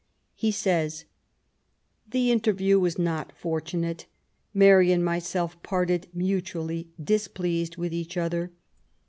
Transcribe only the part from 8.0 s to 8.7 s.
other.